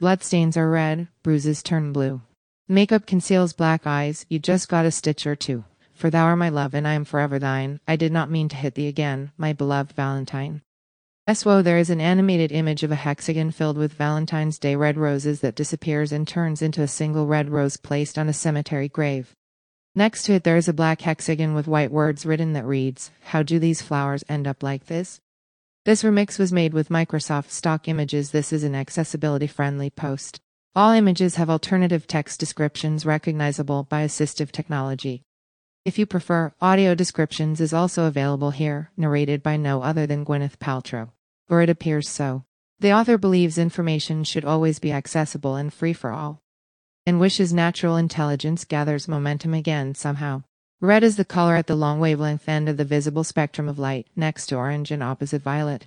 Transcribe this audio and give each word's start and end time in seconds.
Bloodstains 0.00 0.56
are 0.56 0.68
red, 0.68 1.06
bruises 1.22 1.62
turn 1.62 1.92
blue. 1.92 2.20
Makeup 2.68 3.06
conceals 3.06 3.52
black 3.52 3.86
eyes, 3.86 4.26
you 4.28 4.40
just 4.40 4.68
got 4.68 4.84
a 4.84 4.90
stitch 4.90 5.24
or 5.24 5.36
two. 5.36 5.64
For 5.92 6.10
thou 6.10 6.24
art 6.24 6.38
my 6.38 6.48
love, 6.48 6.74
and 6.74 6.86
I 6.86 6.94
am 6.94 7.04
forever 7.04 7.38
thine. 7.38 7.78
I 7.86 7.94
did 7.94 8.10
not 8.10 8.30
mean 8.30 8.48
to 8.48 8.56
hit 8.56 8.74
thee 8.74 8.88
again, 8.88 9.30
my 9.38 9.52
beloved 9.52 9.92
Valentine. 9.92 10.62
SWO 11.28 11.62
there 11.62 11.78
is 11.78 11.90
an 11.90 12.00
animated 12.00 12.50
image 12.50 12.82
of 12.82 12.90
a 12.90 12.96
hexagon 12.96 13.52
filled 13.52 13.78
with 13.78 13.92
Valentine's 13.92 14.58
Day 14.58 14.74
red 14.74 14.98
roses 14.98 15.40
that 15.42 15.54
disappears 15.54 16.10
and 16.10 16.26
turns 16.26 16.60
into 16.60 16.82
a 16.82 16.88
single 16.88 17.28
red 17.28 17.48
rose 17.48 17.76
placed 17.76 18.18
on 18.18 18.28
a 18.28 18.32
cemetery 18.32 18.88
grave. 18.88 19.32
Next 19.94 20.24
to 20.24 20.32
it 20.32 20.42
there 20.42 20.56
is 20.56 20.68
a 20.68 20.72
black 20.72 21.02
hexagon 21.02 21.54
with 21.54 21.68
white 21.68 21.92
words 21.92 22.26
written 22.26 22.52
that 22.54 22.66
reads, 22.66 23.12
How 23.26 23.44
do 23.44 23.60
these 23.60 23.80
flowers 23.80 24.24
end 24.28 24.48
up 24.48 24.62
like 24.62 24.86
this? 24.86 25.20
This 25.84 26.02
remix 26.02 26.38
was 26.38 26.50
made 26.50 26.72
with 26.72 26.88
Microsoft 26.88 27.50
stock 27.50 27.88
images. 27.88 28.30
This 28.30 28.54
is 28.54 28.64
an 28.64 28.74
accessibility 28.74 29.46
friendly 29.46 29.90
post. 29.90 30.40
All 30.74 30.92
images 30.92 31.34
have 31.34 31.50
alternative 31.50 32.06
text 32.06 32.40
descriptions 32.40 33.04
recognizable 33.04 33.82
by 33.82 34.02
assistive 34.02 34.50
technology. 34.50 35.24
If 35.84 35.98
you 35.98 36.06
prefer, 36.06 36.54
audio 36.58 36.94
descriptions 36.94 37.60
is 37.60 37.74
also 37.74 38.06
available 38.06 38.50
here, 38.50 38.92
narrated 38.96 39.42
by 39.42 39.58
no 39.58 39.82
other 39.82 40.06
than 40.06 40.24
Gwyneth 40.24 40.56
Paltrow. 40.56 41.10
Or 41.50 41.60
it 41.60 41.68
appears 41.68 42.08
so. 42.08 42.44
The 42.80 42.94
author 42.94 43.18
believes 43.18 43.58
information 43.58 44.24
should 44.24 44.46
always 44.46 44.78
be 44.78 44.90
accessible 44.90 45.54
and 45.54 45.70
free 45.70 45.92
for 45.92 46.12
all. 46.12 46.40
And 47.04 47.20
wishes 47.20 47.52
natural 47.52 47.98
intelligence 47.98 48.64
gathers 48.64 49.06
momentum 49.06 49.52
again 49.52 49.94
somehow. 49.94 50.44
Red 50.84 51.02
is 51.02 51.16
the 51.16 51.24
color 51.24 51.56
at 51.56 51.66
the 51.66 51.76
long 51.76 51.98
wavelength 51.98 52.46
end 52.46 52.68
of 52.68 52.76
the 52.76 52.84
visible 52.84 53.24
spectrum 53.24 53.70
of 53.70 53.78
light, 53.78 54.06
next 54.14 54.48
to 54.48 54.56
orange 54.56 54.90
and 54.90 55.02
opposite 55.02 55.40
violet. 55.40 55.86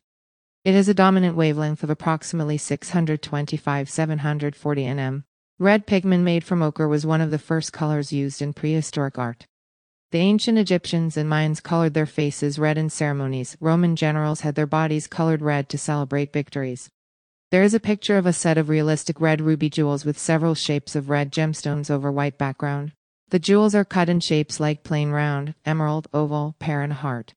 It 0.65 0.73
has 0.73 0.89
a 0.89 0.93
dominant 0.95 1.35
wavelength 1.35 1.83
of 1.83 1.91
approximately 1.91 2.57
625 2.57 3.89
740 3.91 4.83
nm. 4.83 5.23
Red 5.59 5.85
pigment 5.85 6.23
made 6.23 6.43
from 6.43 6.63
ochre 6.63 6.87
was 6.87 7.05
one 7.05 7.21
of 7.21 7.29
the 7.29 7.37
first 7.37 7.71
colors 7.71 8.11
used 8.11 8.41
in 8.41 8.53
prehistoric 8.53 9.19
art. 9.19 9.45
The 10.09 10.17
ancient 10.17 10.57
Egyptians 10.57 11.15
and 11.15 11.29
Mayans 11.29 11.61
colored 11.61 11.93
their 11.93 12.07
faces 12.07 12.57
red 12.57 12.79
in 12.79 12.89
ceremonies. 12.89 13.55
Roman 13.59 13.95
generals 13.95 14.41
had 14.41 14.55
their 14.55 14.65
bodies 14.65 15.05
colored 15.05 15.43
red 15.43 15.69
to 15.69 15.77
celebrate 15.77 16.33
victories. 16.33 16.89
There 17.51 17.61
is 17.61 17.75
a 17.75 17.79
picture 17.79 18.17
of 18.17 18.25
a 18.25 18.33
set 18.33 18.57
of 18.57 18.67
realistic 18.67 19.21
red 19.21 19.41
ruby 19.41 19.69
jewels 19.69 20.05
with 20.05 20.17
several 20.17 20.55
shapes 20.55 20.95
of 20.95 21.11
red 21.11 21.31
gemstones 21.31 21.91
over 21.91 22.11
white 22.11 22.39
background. 22.39 22.93
The 23.29 23.39
jewels 23.39 23.75
are 23.75 23.83
cut 23.83 24.07
in 24.07 24.21
shapes 24.21 24.57
like 24.57 24.85
plain 24.85 25.09
round, 25.09 25.53
emerald, 25.65 26.07
oval, 26.13 26.55
pear, 26.59 26.81
and 26.81 26.93
heart. 26.93 27.33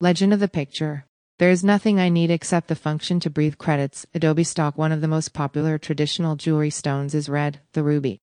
Legend 0.00 0.32
of 0.32 0.40
the 0.40 0.48
picture. 0.48 1.06
There 1.38 1.50
is 1.50 1.62
nothing 1.62 2.00
I 2.00 2.08
need 2.08 2.32
except 2.32 2.66
the 2.66 2.74
function 2.74 3.20
to 3.20 3.30
breathe 3.30 3.56
credits. 3.56 4.04
Adobe 4.12 4.42
stock 4.42 4.76
one 4.76 4.90
of 4.90 5.00
the 5.00 5.06
most 5.06 5.32
popular 5.32 5.78
traditional 5.78 6.34
jewelry 6.34 6.70
stones 6.70 7.14
is 7.14 7.28
red, 7.28 7.60
the 7.74 7.84
ruby. 7.84 8.18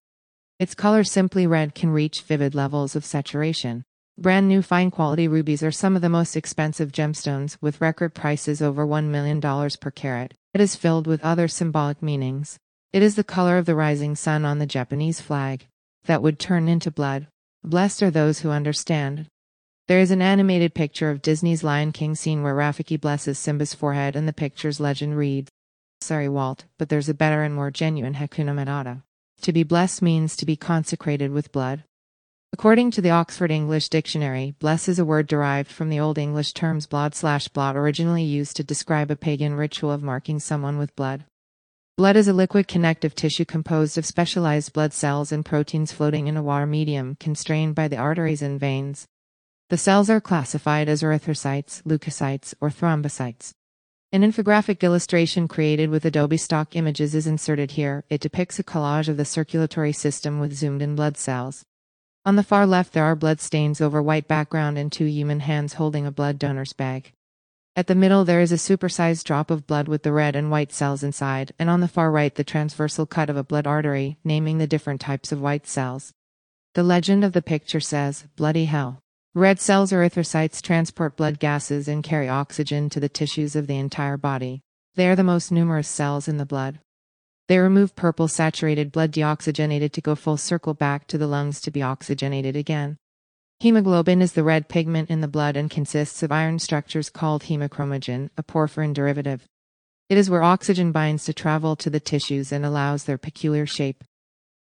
Its 0.60 0.76
color 0.76 1.06
simply 1.06 1.48
red 1.48 1.74
can 1.74 1.92
reach 1.92 2.24
vivid 2.24 2.54
levels 2.54 2.94
of 2.94 3.06
saturation. 3.06 3.86
Brand 4.18 4.50
new 4.50 4.62
fine 4.62 4.92
quality 4.92 5.30
rubies 5.30 5.64
are 5.64 5.72
some 5.72 5.96
of 5.96 6.02
the 6.02 6.10
most 6.10 6.36
expensive 6.36 6.92
gemstones, 6.92 7.58
with 7.62 7.80
record 7.80 8.16
prices 8.16 8.62
over 8.62 8.86
$1 8.86 9.06
million 9.06 9.40
per 9.40 9.92
carat. 9.92 10.34
It 10.54 10.60
is 10.60 10.76
filled 10.76 11.08
with 11.08 11.24
other 11.24 11.48
symbolic 11.48 12.02
meanings. 12.04 12.58
It 12.92 13.02
is 13.02 13.16
the 13.16 13.24
color 13.24 13.58
of 13.58 13.66
the 13.66 13.76
rising 13.76 14.18
sun 14.18 14.44
on 14.44 14.60
the 14.60 14.66
Japanese 14.66 15.22
flag 15.22 15.68
that 16.08 16.24
would 16.24 16.40
turn 16.40 16.68
into 16.68 16.90
blood. 16.92 17.28
Blessed 17.64 18.02
are 18.04 18.12
those 18.12 18.40
who 18.40 18.50
understand. 18.50 19.28
There 19.88 20.00
is 20.00 20.12
an 20.12 20.22
animated 20.22 20.74
picture 20.74 21.10
of 21.10 21.22
Disney's 21.22 21.64
Lion 21.64 21.92
King 21.92 22.16
scene 22.16 22.44
where 22.44 22.56
Rafiki 22.56 23.00
blesses 23.00 23.40
Simba's 23.40 23.74
forehead 23.74 24.16
and 24.16 24.28
the 24.28 24.34
picture's 24.34 24.80
legend 24.80 25.16
reads, 25.18 25.50
Sorry, 26.02 26.28
Walt, 26.28 26.66
but 26.78 26.90
there's 26.90 27.10
a 27.10 27.14
better 27.14 27.44
and 27.44 27.56
more 27.56 27.72
genuine 27.72 28.16
Hakuna 28.16 28.54
Matata. 28.54 29.04
To 29.42 29.54
be 29.54 29.64
blessed 29.64 30.02
means 30.02 30.36
to 30.36 30.46
be 30.46 30.56
consecrated 30.56 31.32
with 31.32 31.52
blood. 31.52 31.84
According 32.54 32.92
to 32.92 33.02
the 33.02 33.10
Oxford 33.12 33.52
English 33.52 33.90
Dictionary, 33.90 34.56
bless 34.60 34.88
is 34.88 35.00
a 35.00 35.06
word 35.06 35.28
derived 35.28 35.72
from 35.72 35.90
the 35.90 36.00
Old 36.00 36.18
English 36.18 36.54
terms 36.54 36.88
blood 36.88 37.14
slash 37.14 37.48
blot 37.48 37.76
originally 37.76 38.24
used 38.24 38.56
to 38.58 38.64
describe 38.64 39.12
a 39.12 39.16
pagan 39.16 39.54
ritual 39.56 39.92
of 39.92 40.04
marking 40.04 40.40
someone 40.40 40.78
with 40.78 40.96
blood. 40.96 41.26
Blood 41.98 42.16
is 42.16 42.28
a 42.28 42.34
liquid 42.34 42.68
connective 42.68 43.16
tissue 43.16 43.44
composed 43.44 43.98
of 43.98 44.06
specialized 44.06 44.72
blood 44.72 44.94
cells 44.94 45.32
and 45.32 45.44
proteins 45.44 45.92
floating 45.92 46.28
in 46.28 46.38
a 46.38 46.44
water 46.44 46.68
medium 46.68 47.18
constrained 47.20 47.74
by 47.74 47.88
the 47.88 47.98
arteries 47.98 48.44
and 48.44 48.60
veins. 48.60 49.08
The 49.70 49.80
cells 49.80 50.08
are 50.08 50.22
classified 50.22 50.90
as 50.90 51.02
erythrocytes, 51.02 51.82
leukocytes, 51.82 52.54
or 52.62 52.70
thrombocytes. 52.70 53.54
An 54.12 54.22
infographic 54.22 54.82
illustration 54.82 55.48
created 55.48 55.90
with 55.90 56.06
Adobe 56.06 56.38
stock 56.38 56.76
images 56.76 57.16
is 57.16 57.26
inserted 57.26 57.72
here. 57.72 58.04
It 58.12 58.22
depicts 58.22 58.60
a 58.60 58.64
collage 58.64 59.10
of 59.10 59.18
the 59.18 59.26
circulatory 59.26 59.92
system 59.92 60.40
with 60.40 60.54
zoomed 60.54 60.84
in 60.84 60.96
blood 60.96 61.18
cells. 61.18 61.66
On 62.24 62.36
the 62.36 62.44
far 62.44 62.68
left, 62.68 62.94
there 62.94 63.06
are 63.06 63.16
blood 63.16 63.42
stains 63.42 63.82
over 63.82 64.04
white 64.04 64.28
background 64.28 64.78
and 64.78 64.92
two 64.92 65.06
human 65.06 65.40
hands 65.40 65.74
holding 65.74 66.06
a 66.06 66.12
blood 66.12 66.38
donor's 66.38 66.74
bag. 66.74 67.14
At 67.78 67.86
the 67.86 67.94
middle, 67.94 68.26
there 68.26 68.42
is 68.42 68.52
a 68.52 68.56
supersized 68.56 69.24
drop 69.26 69.52
of 69.52 69.68
blood 69.68 69.88
with 69.88 70.02
the 70.02 70.12
red 70.12 70.36
and 70.36 70.50
white 70.50 70.74
cells 70.74 71.04
inside, 71.04 71.54
and 71.60 71.70
on 71.70 71.80
the 71.80 71.88
far 71.88 72.10
right, 72.10 72.34
the 72.34 72.44
transversal 72.44 73.06
cut 73.06 73.30
of 73.30 73.38
a 73.38 73.44
blood 73.44 73.68
artery, 73.68 74.18
naming 74.24 74.58
the 74.58 74.66
different 74.66 75.00
types 75.00 75.32
of 75.32 75.42
white 75.42 75.68
cells. 75.68 76.12
The 76.74 76.82
legend 76.82 77.24
of 77.24 77.34
the 77.34 77.44
picture 77.44 77.80
says, 77.80 78.26
Bloody 78.36 78.66
hell. 78.66 78.98
Red 79.36 79.60
cells 79.60 79.94
or 79.94 79.98
erythrocytes 79.98 80.60
transport 80.60 81.16
blood 81.16 81.38
gases 81.38 81.88
and 81.88 82.04
carry 82.04 82.28
oxygen 82.28 82.90
to 82.90 83.00
the 83.00 83.10
tissues 83.10 83.56
of 83.56 83.68
the 83.68 83.78
entire 83.78 84.18
body. 84.18 84.64
They 84.96 85.08
are 85.08 85.16
the 85.16 85.24
most 85.24 85.52
numerous 85.52 85.88
cells 85.88 86.28
in 86.28 86.38
the 86.38 86.48
blood. 86.48 86.80
They 87.48 87.60
remove 87.60 87.96
purple 87.96 88.28
saturated 88.28 88.92
blood 88.92 89.12
deoxygenated 89.12 89.92
to 89.92 90.02
go 90.02 90.16
full 90.16 90.38
circle 90.38 90.74
back 90.74 91.06
to 91.10 91.20
the 91.20 91.28
lungs 91.28 91.62
to 91.62 91.70
be 91.70 91.84
oxygenated 91.84 92.56
again. 92.56 92.98
Hemoglobin 93.60 94.22
is 94.22 94.34
the 94.34 94.44
red 94.44 94.70
pigment 94.70 95.10
in 95.10 95.22
the 95.22 95.28
blood 95.28 95.58
and 95.58 95.68
consists 95.68 96.22
of 96.22 96.32
iron 96.32 96.60
structures 96.60 97.10
called 97.10 97.46
hemochromogen, 97.46 98.30
a 98.38 98.44
porphyrin 98.44 98.94
derivative. 98.94 99.48
It 100.10 100.18
is 100.20 100.30
where 100.30 100.44
oxygen 100.44 100.92
binds 100.92 101.26
to 101.26 101.34
travel 101.34 101.76
to 101.78 101.90
the 101.90 102.00
tissues 102.00 102.52
and 102.52 102.64
allows 102.64 103.06
their 103.06 103.18
peculiar 103.18 103.66
shape. 103.66 104.04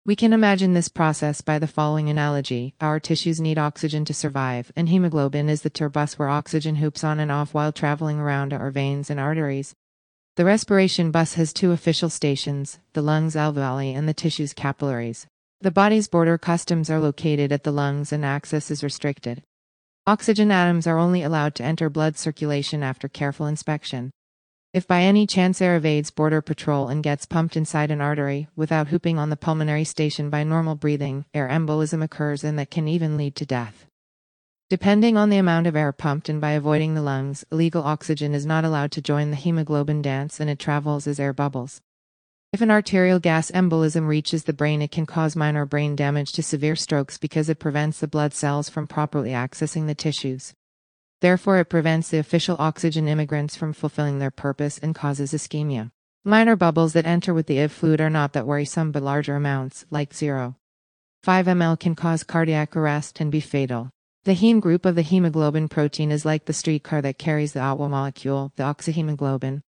We 0.07 0.17
can 0.17 0.33
imagine 0.33 0.73
this 0.73 0.89
process 0.89 1.43
by 1.43 1.59
the 1.59 1.67
following 1.67 2.09
analogy. 2.09 2.75
Our 2.81 2.99
tissues 2.99 3.39
need 3.39 3.59
oxygen 3.59 4.07
to 4.07 4.15
survive, 4.15 4.73
and 4.75 4.89
hemoglobin 4.89 5.51
is 5.51 5.61
the 5.61 5.69
turbus 5.69 6.19
where 6.19 6.31
oxygen 6.31 6.77
hoops 6.77 7.05
on 7.05 7.21
and 7.21 7.31
off 7.31 7.53
while 7.53 7.73
traveling 7.73 8.19
around 8.19 8.55
our 8.55 8.71
veins 8.71 9.11
and 9.11 9.21
arteries. 9.21 9.75
The 10.37 10.47
respiration 10.47 11.11
bus 11.11 11.35
has 11.35 11.53
two 11.53 11.73
official 11.73 12.09
stations, 12.09 12.79
the 12.95 13.03
lungs 13.03 13.37
alveoli 13.37 13.95
and 13.95 14.09
the 14.09 14.15
tissues 14.15 14.55
capillaries. 14.55 15.27
The 15.63 15.71
body's 15.71 16.07
border 16.07 16.37
customs 16.37 16.91
are 16.91 17.01
located 17.01 17.51
at 17.51 17.65
the 17.65 17.73
lungs 17.73 18.13
and 18.13 18.27
access 18.27 18.71
is 18.71 18.85
restricted. 18.85 19.43
Oxygen 20.07 20.51
atoms 20.51 20.87
are 20.87 20.99
only 20.99 21.23
allowed 21.23 21.55
to 21.55 21.65
enter 21.65 21.89
blood 21.89 22.19
circulation 22.19 22.83
after 22.83 23.09
careful 23.09 23.47
inspection. 23.47 24.11
If 24.75 24.87
by 24.87 25.01
any 25.01 25.27
chance 25.27 25.63
air 25.63 25.77
evades 25.77 26.11
border 26.11 26.43
patrol 26.43 26.89
and 26.89 27.03
gets 27.03 27.25
pumped 27.25 27.57
inside 27.57 27.91
an 27.91 28.03
artery 28.03 28.49
without 28.55 28.89
hooping 28.89 29.19
on 29.19 29.31
the 29.31 29.37
pulmonary 29.37 29.85
station 29.85 30.29
by 30.29 30.45
normal 30.45 30.75
breathing, 30.75 31.25
air 31.33 31.49
embolism 31.49 32.05
occurs 32.05 32.45
and 32.45 32.59
that 32.59 32.71
can 32.71 32.87
even 32.87 33.17
lead 33.17 33.35
to 33.37 33.47
death. 33.47 33.87
Depending 34.69 35.17
on 35.17 35.31
the 35.31 35.39
amount 35.39 35.67
of 35.67 35.75
air 35.75 35.91
pumped 35.93 36.29
and 36.29 36.39
by 36.39 36.51
avoiding 36.51 36.95
the 36.95 37.01
lungs, 37.01 37.47
illegal 37.51 37.83
oxygen 37.83 38.35
is 38.35 38.45
not 38.45 38.67
allowed 38.67 38.93
to 38.93 39.01
join 39.01 39.31
the 39.31 39.37
hemoglobin 39.37 40.03
dance 40.03 40.39
and 40.39 40.51
it 40.51 40.59
travels 40.59 41.07
as 41.07 41.19
air 41.19 41.33
bubbles. 41.33 41.81
If 42.53 42.61
an 42.61 42.71
arterial 42.71 43.19
gas 43.19 43.51
embolism 43.51 44.07
reaches 44.07 44.45
the 44.45 44.53
brain, 44.53 44.81
it 44.81 44.91
can 44.91 45.05
cause 45.05 45.37
minor 45.37 45.67
brain 45.67 45.97
damage 45.97 46.33
to 46.33 46.43
severe 46.43 46.77
strokes 46.77 47.19
because 47.19 47.49
it 47.49 47.59
prevents 47.59 48.01
the 48.01 48.09
blood 48.09 48.33
cells 48.33 48.69
from 48.69 48.87
properly 48.87 49.31
accessing 49.31 49.87
the 49.87 49.95
tissues. 49.95 50.55
Therefore, 51.21 51.59
it 51.59 51.69
prevents 51.69 52.09
the 52.09 52.19
official 52.19 52.57
oxygen 52.59 53.09
immigrants 53.09 53.57
from 53.57 53.73
fulfilling 53.73 54.19
their 54.19 54.31
purpose 54.31 54.79
and 54.79 54.95
causes 54.95 55.33
ischemia. 55.33 55.91
Minor 56.25 56.57
bubbles 56.57 56.93
that 56.93 57.07
enter 57.07 57.35
with 57.35 57.47
the 57.47 57.59
IV 57.59 57.73
fluid 57.73 58.01
are 58.01 58.11
not 58.11 58.33
that 58.33 58.47
worrisome, 58.47 58.93
but 58.93 59.03
larger 59.03 59.37
amounts, 59.37 59.85
like 59.91 60.15
0. 60.15 60.57
5 61.25 61.47
ml, 61.47 61.79
can 61.79 61.95
cause 61.95 62.23
cardiac 62.23 62.77
arrest 62.77 63.21
and 63.21 63.33
be 63.33 63.41
fatal. 63.41 63.91
The 64.25 64.35
heme 64.35 64.61
group 64.61 64.85
of 64.85 64.95
the 64.95 65.03
hemoglobin 65.03 65.69
protein 65.69 66.11
is 66.11 66.25
like 66.25 66.45
the 66.45 66.53
streetcar 66.53 67.01
that 67.03 67.19
carries 67.19 67.53
the 67.53 67.61
AWO 67.61 67.89
molecule, 67.91 68.53
the 68.57 68.65
oxyhemoglobin. 68.65 69.63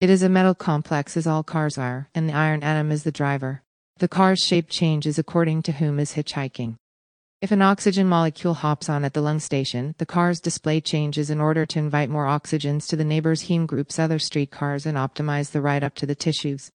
It 0.00 0.08
is 0.08 0.22
a 0.22 0.30
metal 0.30 0.54
complex 0.54 1.14
as 1.18 1.26
all 1.26 1.42
cars 1.42 1.76
are, 1.76 2.08
and 2.14 2.26
the 2.26 2.32
iron 2.32 2.62
atom 2.62 2.90
is 2.90 3.02
the 3.02 3.12
driver. 3.12 3.62
The 3.98 4.08
car's 4.08 4.40
shape 4.40 4.70
changes 4.70 5.18
according 5.18 5.60
to 5.64 5.72
whom 5.72 6.00
is 6.00 6.14
hitchhiking. 6.14 6.76
If 7.42 7.52
an 7.52 7.60
oxygen 7.60 8.06
molecule 8.06 8.54
hops 8.54 8.88
on 8.88 9.04
at 9.04 9.12
the 9.12 9.20
lung 9.20 9.40
station, 9.40 9.94
the 9.98 10.06
car's 10.06 10.40
display 10.40 10.80
changes 10.80 11.28
in 11.28 11.38
order 11.38 11.66
to 11.66 11.78
invite 11.78 12.08
more 12.08 12.24
oxygens 12.24 12.88
to 12.88 12.96
the 12.96 13.04
neighbor's 13.04 13.48
heme 13.48 13.66
group's 13.66 13.98
other 13.98 14.18
streetcars 14.18 14.86
and 14.86 14.96
optimize 14.96 15.50
the 15.50 15.60
ride 15.60 15.84
up 15.84 15.94
to 15.96 16.06
the 16.06 16.14
tissues. 16.14 16.70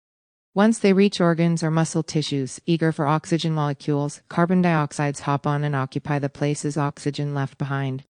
Once 0.55 0.79
they 0.79 0.95
reach 0.95 1.21
organs 1.21 1.63
or 1.63 1.71
muscle 1.71 2.03
tissues, 2.03 2.59
eager 2.65 2.91
for 2.91 3.07
oxygen 3.07 3.53
molecules, 3.53 4.23
carbon 4.31 4.63
dioxides 4.63 5.21
hop 5.21 5.47
on 5.47 5.63
and 5.63 5.77
occupy 5.77 6.19
the 6.19 6.31
places 6.31 6.79
oxygen 6.79 7.35
left 7.35 7.59
behind. 7.59 8.03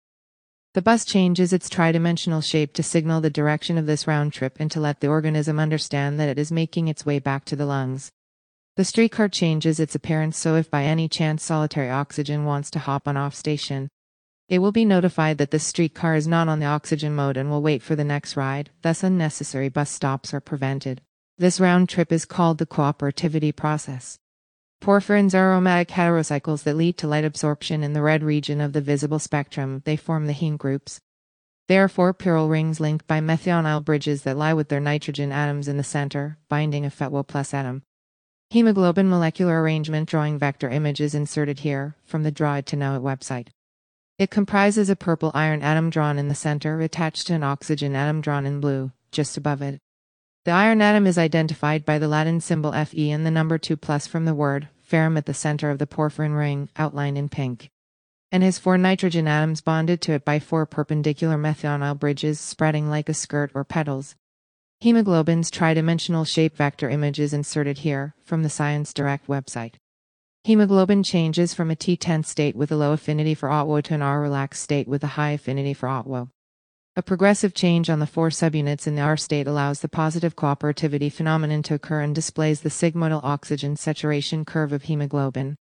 The 0.73 0.83
bus 0.83 1.05
changes 1.05 1.53
its 1.53 1.69
tridimensional 1.69 2.45
shape 2.45 2.75
to 2.75 2.85
signal 2.85 3.21
the 3.21 3.29
direction 3.29 3.77
of 3.77 3.87
this 3.87 4.07
round 4.07 4.33
trip 4.33 4.59
and 4.61 4.71
to 4.71 4.79
let 4.79 5.01
the 5.01 5.09
organism 5.09 5.59
understand 5.59 6.21
that 6.21 6.29
it 6.29 6.39
is 6.39 6.53
making 6.53 6.87
its 6.87 7.05
way 7.05 7.19
back 7.19 7.45
to 7.47 7.57
the 7.57 7.67
lungs. 7.67 8.13
The 8.77 8.85
streetcar 8.85 9.29
changes 9.31 9.81
its 9.81 9.97
appearance 9.97 10.39
so 10.39 10.55
if 10.55 10.71
by 10.71 10.85
any 10.85 11.09
chance 11.09 11.43
solitary 11.43 11.91
oxygen 11.91 12.45
wants 12.45 12.71
to 12.71 12.79
hop 12.79 13.09
on 13.09 13.17
off 13.17 13.35
station, 13.35 13.89
it 14.49 14.61
will 14.61 14.71
be 14.71 14.85
notified 14.85 15.39
that 15.39 15.51
the 15.51 15.59
streetcar 15.59 16.15
is 16.15 16.29
not 16.29 16.47
on 16.47 16.61
the 16.61 16.67
oxygen 16.67 17.17
mode 17.17 17.37
and 17.37 17.51
will 17.51 17.63
wait 17.63 17.83
for 17.83 17.97
the 17.97 18.05
next 18.05 18.37
ride, 18.37 18.71
thus 18.83 19.03
unnecessary 19.03 19.69
bus 19.69 19.91
stops 19.91 20.33
are 20.33 20.41
prevented. 20.41 21.03
This 21.37 21.59
round 21.59 21.89
trip 21.89 22.13
is 22.13 22.25
called 22.25 22.59
the 22.59 22.67
cooperativity 22.67 23.55
process. 23.57 24.21
Porphyrins 24.81 25.35
are 25.35 25.53
aromatic 25.53 25.89
heterocycles 25.89 26.63
that 26.63 26.75
lead 26.75 26.97
to 26.97 27.07
light 27.07 27.25
absorption 27.25 27.83
in 27.85 27.93
the 27.93 28.01
red 28.01 28.23
region 28.23 28.63
of 28.63 28.73
the 28.73 28.81
visible 28.81 29.19
spectrum. 29.19 29.83
They 29.85 29.97
form 29.97 30.27
the 30.27 30.33
heme 30.33 30.57
groups. 30.57 31.01
They 31.69 31.77
are 31.77 31.87
four 31.87 32.15
pyrrole 32.15 32.49
rings 32.49 32.81
linked 32.81 33.07
by 33.07 33.21
methionine 33.21 33.85
bridges 33.85 34.23
that 34.23 34.39
lie 34.39 34.55
with 34.55 34.71
their 34.71 34.81
nitrogen 34.81 35.33
atoms 35.33 35.69
in 35.69 35.77
the 35.77 35.85
center, 35.85 36.39
binding 36.49 36.87
a 36.87 36.91
FeTO 36.91 37.23
plus 37.25 37.53
atom. 37.53 37.83
Hemoglobin 38.49 39.09
molecular 39.11 39.63
arrangement 39.63 40.09
drawing 40.09 40.39
vector 40.39 40.71
images 40.71 41.15
inserted 41.15 41.61
here 41.61 41.95
from 42.03 42.23
the 42.23 42.33
Draw 42.33 42.57
It 42.57 42.67
to 42.67 42.77
Know 42.77 42.97
It 42.97 43.03
website. 43.03 43.49
It 44.19 44.31
comprises 44.31 44.89
a 44.89 44.97
purple 44.97 45.31
iron 45.35 45.63
atom 45.63 45.91
drawn 45.91 46.19
in 46.19 46.29
the 46.29 46.35
center 46.35 46.81
attached 46.81 47.27
to 47.27 47.35
an 47.35 47.43
oxygen 47.43 47.95
atom 47.95 48.23
drawn 48.23 48.47
in 48.47 48.61
blue, 48.61 48.93
just 49.13 49.37
above 49.37 49.61
it. 49.61 49.79
The 50.47 50.53
iron 50.53 50.81
atom 50.81 51.07
is 51.07 51.19
identified 51.19 51.85
by 51.85 51.99
the 51.99 52.09
Latin 52.09 52.41
symbol 52.41 52.73
Fe 52.73 53.11
and 53.11 53.27
the 53.27 53.31
number 53.31 53.59
2 53.59 53.77
plus 53.77 54.07
from 54.07 54.25
the 54.25 54.35
word 54.35 54.69
ferrum 54.81 55.19
at 55.19 55.27
the 55.27 55.35
center 55.35 55.71
of 55.71 55.79
the 55.79 55.87
porphyrin 55.87 56.35
ring, 56.37 56.71
outlined 56.77 57.19
in 57.19 57.29
pink. 57.29 57.71
And 58.33 58.43
has 58.43 58.59
four 58.59 58.79
nitrogen 58.79 59.29
atoms 59.29 59.61
bonded 59.61 60.01
to 60.03 60.13
it 60.13 60.25
by 60.25 60.39
four 60.39 60.65
perpendicular 60.65 61.37
methionine 61.37 61.99
bridges 61.99 62.41
spreading 62.41 62.89
like 62.89 63.09
a 63.09 63.15
skirt 63.15 63.51
or 63.55 63.65
petals. 63.65 64.17
Hemoglobin's 64.81 65.51
tridimensional 65.51 66.27
shape 66.27 66.57
vector 66.57 66.89
image 66.89 67.21
is 67.21 67.35
inserted 67.35 67.79
here 67.79 68.15
from 68.25 68.43
the 68.43 68.49
Science 68.49 68.95
Direct 68.95 69.27
website. 69.27 69.75
Hemoglobin 70.45 71.03
changes 71.03 71.53
from 71.53 71.71
a 71.71 71.77
T 71.77 71.99
tense 71.99 72.31
state 72.31 72.57
with 72.57 72.73
a 72.73 72.77
low 72.77 72.93
affinity 72.93 73.35
for 73.35 73.51
OTWO 73.51 73.83
to 73.83 73.95
an 73.95 74.01
R 74.01 74.23
relaxed 74.23 74.63
state 74.63 74.89
with 74.89 75.05
a 75.05 75.19
high 75.19 75.33
affinity 75.33 75.75
for 75.75 75.87
OTWO. 75.87 76.31
A 76.97 77.03
progressive 77.03 77.55
change 77.55 77.89
on 77.89 78.01
the 78.01 78.07
four 78.07 78.31
subunits 78.31 78.89
in 78.89 78.97
the 78.97 79.03
R 79.03 79.17
state 79.17 79.47
allows 79.47 79.81
the 79.81 79.89
positive 79.89 80.35
cooperativity 80.35 81.11
phenomenon 81.13 81.63
to 81.63 81.75
occur 81.75 82.01
and 82.01 82.13
displays 82.13 82.63
the 82.63 82.69
sigmoidal 82.69 83.23
oxygen 83.23 83.77
saturation 83.77 84.45
curve 84.45 84.73
of 84.73 84.83
hemoglobin. 84.83 85.55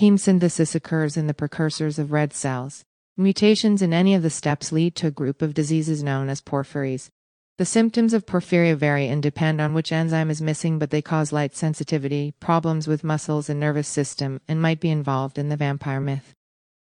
Heme 0.00 0.18
synthesis 0.18 0.74
occurs 0.74 1.18
in 1.18 1.26
the 1.26 1.34
precursors 1.34 1.98
of 1.98 2.12
red 2.12 2.32
cells. 2.32 2.82
Mutations 3.18 3.82
in 3.82 3.92
any 3.92 4.14
of 4.14 4.22
the 4.22 4.30
steps 4.30 4.72
lead 4.72 4.96
to 4.96 5.08
a 5.08 5.10
group 5.10 5.42
of 5.42 5.52
diseases 5.52 6.02
known 6.02 6.30
as 6.30 6.40
porphyrias. 6.40 7.10
The 7.58 7.66
symptoms 7.66 8.14
of 8.14 8.24
porphyria 8.24 8.74
vary 8.74 9.06
and 9.06 9.22
depend 9.22 9.60
on 9.60 9.74
which 9.74 9.92
enzyme 9.92 10.30
is 10.30 10.40
missing, 10.40 10.78
but 10.78 10.88
they 10.88 11.02
cause 11.02 11.30
light 11.30 11.54
sensitivity, 11.54 12.32
problems 12.40 12.88
with 12.88 13.04
muscles 13.04 13.50
and 13.50 13.60
nervous 13.60 13.86
system, 13.86 14.40
and 14.48 14.62
might 14.62 14.80
be 14.80 14.90
involved 14.90 15.36
in 15.36 15.50
the 15.50 15.58
vampire 15.58 16.00
myth. 16.00 16.32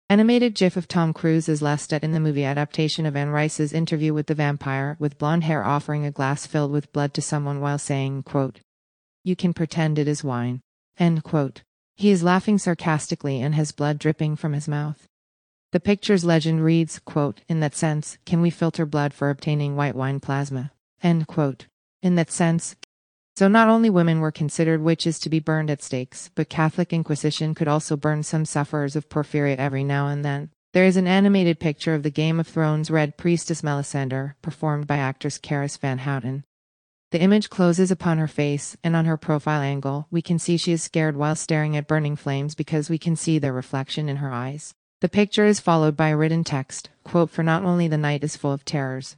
Animated 0.09 0.55
gif 0.55 0.77
of 0.77 0.87
Tom 0.87 1.13
Cruise 1.13 1.49
as 1.49 1.61
Lestat 1.61 2.05
in 2.05 2.13
the 2.13 2.21
movie 2.21 2.45
adaptation 2.45 3.07
of 3.07 3.17
Anne 3.17 3.31
Rice's 3.31 3.73
interview 3.73 4.15
with 4.15 4.29
the 4.29 4.37
vampire, 4.37 4.97
with 5.01 5.19
blonde 5.19 5.43
hair 5.43 5.65
offering 5.65 6.07
a 6.07 6.13
glass 6.13 6.47
filled 6.47 6.71
with 6.71 6.93
blood 6.93 7.13
to 7.15 7.21
someone 7.21 7.61
while 7.61 7.77
saying, 7.77 8.23
quote, 8.23 8.61
You 9.25 9.35
can 9.35 9.53
pretend 9.53 9.99
it 9.99 10.07
is 10.07 10.23
wine. 10.23 10.61
End 10.97 11.25
quote. 11.25 11.65
He 11.97 12.11
is 12.11 12.23
laughing 12.23 12.57
sarcastically 12.57 13.43
and 13.43 13.57
has 13.57 13.73
blood 13.73 13.99
dripping 13.99 14.37
from 14.37 14.53
his 14.53 14.69
mouth. 14.69 15.09
The 15.73 15.81
picture's 15.81 16.25
legend 16.25 16.63
reads, 16.63 17.01
quote, 17.01 17.41
In 17.49 17.59
that 17.59 17.75
sense, 17.75 18.17
can 18.25 18.41
we 18.41 18.51
filter 18.51 18.87
blood 18.87 19.13
for 19.13 19.29
obtaining 19.29 19.75
white 19.75 19.97
wine 19.97 20.21
plasma? 20.21 20.71
End 21.03 21.27
quote. 21.27 21.67
In 22.01 22.15
that 22.15 22.31
sense, 22.31 22.77
so 23.37 23.49
not 23.49 23.69
only 23.69 23.91
women 23.91 24.21
were 24.21 24.33
considered 24.33 24.81
witches 24.81 25.19
to 25.19 25.29
be 25.29 25.41
burned 25.41 25.71
at 25.71 25.83
stakes, 25.83 26.31
but 26.35 26.49
Catholic 26.49 26.93
Inquisition 26.93 27.55
could 27.55 27.69
also 27.69 27.97
burn 27.97 28.23
some 28.23 28.45
sufferers 28.45 28.97
of 28.97 29.09
porphyria 29.09 29.57
every 29.57 29.85
now 29.85 30.09
and 30.09 30.25
then. 30.25 30.51
There 30.73 30.87
is 30.87 30.97
an 30.97 31.07
animated 31.07 31.61
picture 31.61 31.95
of 31.95 32.03
the 32.03 32.11
Game 32.11 32.41
of 32.41 32.47
Thrones 32.47 32.91
Red 32.91 33.17
Priestess 33.17 33.63
Melisandre, 33.63 34.35
performed 34.43 34.87
by 34.87 34.97
actress 34.97 35.39
Carice 35.39 35.77
Van 35.79 35.99
Houten. 35.99 36.45
The 37.13 37.21
image 37.21 37.51
closes 37.51 37.91
upon 37.91 38.19
her 38.19 38.27
face, 38.27 38.77
and 38.83 38.97
on 38.97 39.05
her 39.05 39.17
profile 39.17 39.61
angle, 39.61 40.07
we 40.11 40.23
can 40.23 40.39
see 40.39 40.57
she 40.57 40.73
is 40.73 40.83
scared 40.83 41.17
while 41.17 41.37
staring 41.37 41.77
at 41.77 41.87
burning 41.87 42.17
flames 42.17 42.55
because 42.55 42.91
we 42.91 42.99
can 42.99 43.17
see 43.17 43.39
their 43.39 43.53
reflection 43.53 44.09
in 44.09 44.17
her 44.17 44.33
eyes. 44.33 44.75
The 45.01 45.09
picture 45.09 45.45
is 45.45 45.61
followed 45.61 45.97
by 45.97 46.09
a 46.09 46.17
written 46.17 46.43
text, 46.43 46.89
quote, 47.05 47.31
for 47.31 47.43
not 47.43 47.65
only 47.65 47.87
the 47.87 47.99
night 47.99 48.25
is 48.25 48.37
full 48.37 48.53
of 48.53 48.65
terrors. 48.65 49.17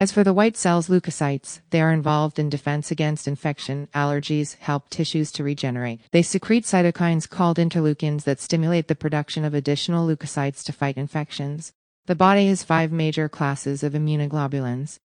As 0.00 0.10
for 0.10 0.24
the 0.24 0.32
white 0.32 0.56
cells 0.56 0.88
leukocytes, 0.88 1.60
they 1.70 1.80
are 1.80 1.92
involved 1.92 2.40
in 2.40 2.50
defense 2.50 2.90
against 2.90 3.28
infection, 3.28 3.88
allergies, 3.94 4.56
help 4.58 4.90
tissues 4.90 5.30
to 5.32 5.44
regenerate. 5.44 6.00
They 6.10 6.22
secrete 6.22 6.64
cytokines 6.64 7.30
called 7.30 7.56
interleukins 7.56 8.24
that 8.24 8.40
stimulate 8.40 8.88
the 8.88 8.96
production 8.96 9.44
of 9.44 9.54
additional 9.54 10.08
leukocytes 10.08 10.64
to 10.64 10.72
fight 10.72 10.96
infections. 10.96 11.72
The 12.06 12.16
body 12.16 12.48
has 12.48 12.64
five 12.64 12.90
major 12.90 13.28
classes 13.28 13.84
of 13.84 13.92
immunoglobulins. 13.92 14.98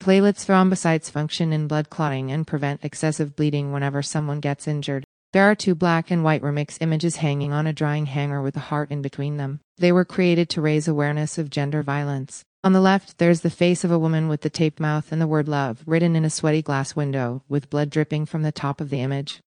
Platelets 0.00 0.46
thrombocytes 0.46 1.10
function 1.10 1.52
in 1.52 1.66
blood 1.66 1.90
clotting 1.90 2.30
and 2.30 2.46
prevent 2.46 2.84
excessive 2.84 3.34
bleeding 3.34 3.72
whenever 3.72 4.02
someone 4.02 4.38
gets 4.38 4.68
injured. 4.68 5.02
There 5.32 5.50
are 5.50 5.56
two 5.56 5.74
black 5.74 6.12
and 6.12 6.22
white 6.22 6.42
remix 6.42 6.78
images 6.80 7.16
hanging 7.16 7.52
on 7.52 7.66
a 7.66 7.72
drying 7.72 8.06
hanger 8.06 8.40
with 8.40 8.56
a 8.56 8.60
heart 8.70 8.92
in 8.92 9.02
between 9.02 9.36
them. 9.36 9.58
They 9.78 9.90
were 9.90 10.04
created 10.04 10.48
to 10.50 10.60
raise 10.60 10.86
awareness 10.86 11.38
of 11.38 11.50
gender 11.50 11.82
violence. 11.82 12.44
On 12.64 12.72
the 12.72 12.80
left, 12.80 13.18
there's 13.18 13.42
the 13.42 13.50
face 13.50 13.84
of 13.84 13.92
a 13.92 13.98
woman 13.98 14.26
with 14.26 14.40
the 14.40 14.50
taped 14.50 14.80
mouth 14.80 15.12
and 15.12 15.22
the 15.22 15.28
word 15.28 15.46
love 15.46 15.84
written 15.86 16.16
in 16.16 16.24
a 16.24 16.30
sweaty 16.30 16.60
glass 16.60 16.96
window, 16.96 17.44
with 17.48 17.70
blood 17.70 17.88
dripping 17.88 18.26
from 18.26 18.42
the 18.42 18.50
top 18.50 18.80
of 18.80 18.90
the 18.90 19.00
image. 19.00 19.40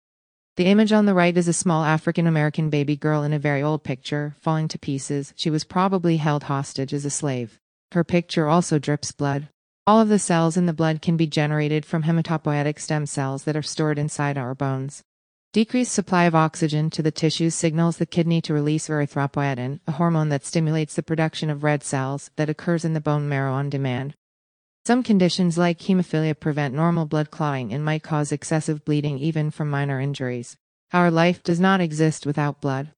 The 0.58 0.66
image 0.66 0.92
on 0.92 1.06
the 1.06 1.14
right 1.14 1.36
is 1.36 1.48
a 1.48 1.54
small 1.54 1.84
African 1.84 2.26
American 2.26 2.68
baby 2.68 2.96
girl 2.96 3.22
in 3.22 3.32
a 3.32 3.38
very 3.38 3.62
old 3.62 3.82
picture, 3.82 4.36
falling 4.40 4.68
to 4.68 4.78
pieces. 4.78 5.32
She 5.36 5.48
was 5.48 5.64
probably 5.64 6.18
held 6.18 6.44
hostage 6.44 6.92
as 6.92 7.06
a 7.06 7.10
slave. 7.10 7.58
Her 7.92 8.04
picture 8.04 8.46
also 8.46 8.78
drips 8.78 9.12
blood. 9.12 9.48
All 9.86 10.00
of 10.00 10.10
the 10.10 10.18
cells 10.18 10.58
in 10.58 10.66
the 10.66 10.74
blood 10.74 11.00
can 11.00 11.16
be 11.16 11.26
generated 11.26 11.86
from 11.86 12.02
hematopoietic 12.02 12.78
stem 12.78 13.06
cells 13.06 13.44
that 13.44 13.56
are 13.56 13.62
stored 13.62 13.98
inside 13.98 14.36
our 14.36 14.54
bones. 14.54 15.02
Decreased 15.54 15.92
supply 15.92 16.24
of 16.24 16.34
oxygen 16.34 16.90
to 16.90 17.02
the 17.02 17.10
tissues 17.10 17.54
signals 17.54 17.96
the 17.96 18.04
kidney 18.04 18.42
to 18.42 18.52
release 18.52 18.88
erythropoietin, 18.88 19.80
a 19.86 19.92
hormone 19.92 20.28
that 20.28 20.44
stimulates 20.44 20.94
the 20.94 21.02
production 21.02 21.48
of 21.48 21.64
red 21.64 21.82
cells 21.82 22.30
that 22.36 22.50
occurs 22.50 22.84
in 22.84 22.92
the 22.92 23.00
bone 23.00 23.30
marrow 23.30 23.54
on 23.54 23.70
demand. 23.70 24.14
Some 24.84 25.02
conditions 25.02 25.56
like 25.56 25.78
hemophilia 25.78 26.38
prevent 26.38 26.74
normal 26.74 27.06
blood 27.06 27.30
clotting 27.30 27.72
and 27.72 27.82
might 27.82 28.02
cause 28.02 28.30
excessive 28.30 28.84
bleeding 28.84 29.18
even 29.18 29.50
from 29.50 29.70
minor 29.70 30.00
injuries. 30.00 30.58
Our 30.92 31.10
life 31.10 31.42
does 31.42 31.58
not 31.58 31.80
exist 31.80 32.26
without 32.26 32.60
blood. 32.60 32.92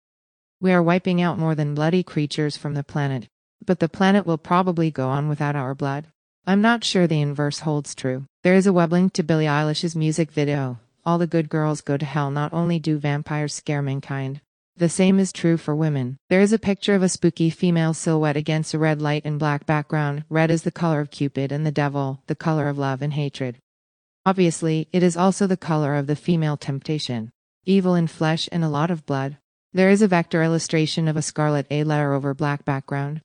We 0.61 0.73
are 0.73 0.83
wiping 0.83 1.23
out 1.23 1.39
more 1.39 1.55
than 1.55 1.77
bloody 1.77 2.03
creatures 2.03 2.57
from 2.57 2.75
the 2.75 2.83
planet, 2.83 3.29
but 3.65 3.79
the 3.79 3.89
planet 3.89 4.27
will 4.27 4.39
probably 4.39 4.91
go 4.91 5.09
on 5.09 5.29
without 5.29 5.55
our 5.55 5.77
blood. 5.77 6.09
I'm 6.49 6.61
not 6.61 6.83
sure 6.83 7.07
the 7.07 7.21
inverse 7.21 7.61
holds 7.61 7.95
true. 7.95 8.25
There 8.43 8.57
is 8.57 8.67
a 8.67 8.73
web 8.73 8.91
link 8.91 9.13
to 9.13 9.23
Billie 9.23 9.47
Eilish's 9.47 9.95
music 9.95 10.33
video, 10.33 10.81
all 11.05 11.19
the 11.19 11.27
good 11.27 11.49
girls 11.49 11.81
go 11.81 11.97
to 11.97 12.05
hell. 12.05 12.31
Not 12.31 12.53
only 12.53 12.79
do 12.79 12.99
vampires 12.99 13.55
scare 13.55 13.83
mankind, 13.83 14.41
the 14.81 14.89
same 14.89 15.19
is 15.19 15.31
true 15.31 15.59
for 15.59 15.77
women. 15.77 16.17
There 16.31 16.41
is 16.41 16.55
a 16.55 16.59
picture 16.59 16.95
of 16.95 17.03
a 17.03 17.09
spooky 17.11 17.51
female 17.51 17.93
silhouette 17.93 18.37
against 18.37 18.73
a 18.73 18.79
red 18.79 19.03
light 19.03 19.27
and 19.27 19.39
black 19.39 19.67
background. 19.67 20.25
Red 20.31 20.51
is 20.51 20.63
the 20.63 20.71
color 20.71 21.01
of 21.01 21.11
Cupid 21.11 21.53
and 21.53 21.67
the 21.67 21.71
devil, 21.71 22.23
the 22.29 22.35
color 22.35 22.67
of 22.67 22.79
love 22.79 23.03
and 23.03 23.13
hatred. 23.13 23.59
Obviously, 24.25 24.89
it 24.91 25.03
is 25.03 25.19
also 25.19 25.47
the 25.47 25.57
color 25.57 25.97
of 25.97 26.07
the 26.07 26.17
female 26.17 26.57
temptation. 26.57 27.31
Evil 27.67 27.95
in 27.95 28.07
flesh 28.07 28.49
and 28.51 28.65
a 28.65 28.71
lot 28.71 28.91
of 28.91 29.05
blood. 29.05 29.37
There 29.75 29.91
is 29.91 30.01
a 30.01 30.09
vector 30.09 30.43
illustration 30.43 31.09
of 31.09 31.17
a 31.17 31.23
scarlet 31.23 31.67
A 31.71 31.85
letter 31.85 32.15
over 32.15 32.33
black 32.33 32.65
background. 32.65 33.21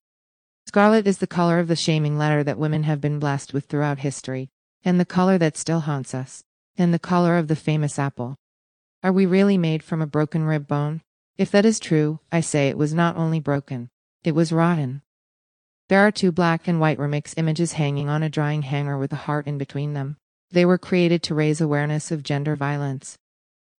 Scarlet 0.68 1.08
is 1.08 1.20
the 1.20 1.28
color 1.28 1.60
of 1.60 1.70
the 1.70 1.76
shaming 1.78 2.18
letter 2.18 2.44
that 2.44 2.58
women 2.58 2.84
have 2.84 3.00
been 3.00 3.18
blessed 3.18 3.54
with 3.54 3.66
throughout 3.66 4.00
history, 4.00 4.50
and 4.84 5.00
the 5.00 5.06
color 5.06 5.38
that 5.38 5.56
still 5.56 5.82
haunts 5.82 6.14
us 6.14 6.44
and 6.78 6.94
the 6.94 7.00
color 7.00 7.38
of 7.38 7.48
the 7.48 7.56
famous 7.56 7.98
apple. 7.98 8.36
Are 9.04 9.12
we 9.12 9.26
really 9.26 9.58
made 9.58 9.84
from 9.84 10.02
a 10.02 10.08
broken 10.08 10.44
rib 10.44 10.68
bone? 10.68 11.02
If 11.38 11.52
that 11.52 11.66
is 11.66 11.80
true, 11.80 12.20
I 12.32 12.42
say 12.42 12.70
it 12.70 12.78
was 12.78 12.94
not 12.94 13.18
only 13.18 13.40
broken, 13.40 13.90
it 14.24 14.34
was 14.34 14.52
rotten. 14.52 15.02
There 15.90 16.00
are 16.00 16.12
two 16.12 16.32
black 16.32 16.68
and 16.68 16.80
white 16.80 16.98
remix 16.98 17.34
images 17.38 17.74
hanging 17.74 18.10
on 18.10 18.24
a 18.24 18.30
drying 18.30 18.64
hanger 18.64 18.98
with 18.98 19.14
a 19.14 19.28
heart 19.28 19.46
in 19.46 19.58
between 19.58 19.94
them. 19.94 20.18
They 20.50 20.66
were 20.66 20.78
created 20.78 21.22
to 21.24 21.36
raise 21.36 21.62
awareness 21.62 22.12
of 22.12 22.24
gender 22.24 22.56
violence. 22.56 23.18